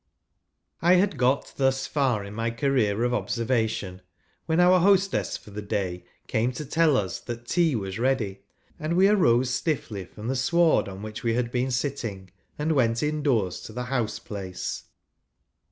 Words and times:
I 0.81 0.95
had 0.95 1.15
got 1.15 1.53
thus 1.57 1.85
far 1.85 2.23
in 2.25 2.33
my 2.33 2.49
career 2.49 3.03
of 3.03 3.11
observa¬ 3.11 3.69
tion 3.69 4.01
when 4.47 4.59
our 4.59 4.79
hostess 4.79 5.37
for 5.37 5.51
the 5.51 5.61
day 5.61 6.05
came 6.25 6.51
to 6.53 6.65
tell 6.65 6.97
us 6.97 7.19
that 7.19 7.45
tea 7.45 7.75
was 7.75 7.99
ready, 7.99 8.41
and 8.79 8.95
we 8.97 9.07
arose 9.07 9.51
stiffly 9.51 10.05
from 10.05 10.27
the 10.27 10.35
sward 10.35 10.87
on 10.89 11.03
which 11.03 11.21
we 11.23 11.35
had 11.35 11.51
been 11.51 11.69
sitting, 11.69 12.31
and 12.57 12.71
went 12.71 13.03
in 13.03 13.21
doors 13.21 13.61
to 13.61 13.73
the 13.73 13.83
house 13.93 14.17
place. 14.17 14.85